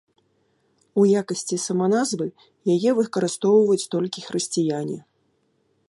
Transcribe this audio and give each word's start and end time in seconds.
У 1.01 1.03
якасці 1.21 1.55
саманазвы 1.67 2.27
яе 2.77 2.89
выкарыстоўваюць 3.01 3.89
толькі 3.97 4.19
хрысціяне. 4.31 4.97